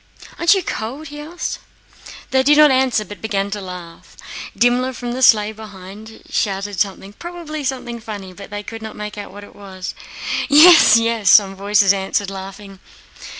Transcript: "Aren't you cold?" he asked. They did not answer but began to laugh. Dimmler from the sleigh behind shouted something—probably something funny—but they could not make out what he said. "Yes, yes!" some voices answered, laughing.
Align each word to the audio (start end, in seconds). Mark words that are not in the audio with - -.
"Aren't 0.39 0.55
you 0.55 0.63
cold?" 0.63 1.09
he 1.09 1.19
asked. 1.21 1.59
They 2.31 2.41
did 2.41 2.57
not 2.57 2.71
answer 2.71 3.05
but 3.05 3.21
began 3.21 3.51
to 3.51 3.61
laugh. 3.61 4.17
Dimmler 4.57 4.93
from 4.93 5.11
the 5.11 5.21
sleigh 5.21 5.51
behind 5.51 6.23
shouted 6.27 6.79
something—probably 6.79 7.63
something 7.63 7.99
funny—but 7.99 8.49
they 8.49 8.63
could 8.63 8.81
not 8.81 8.95
make 8.95 9.19
out 9.19 9.31
what 9.31 9.43
he 9.43 9.51
said. 9.51 9.93
"Yes, 10.49 10.97
yes!" 10.97 11.29
some 11.29 11.55
voices 11.55 11.93
answered, 11.93 12.31
laughing. 12.31 12.79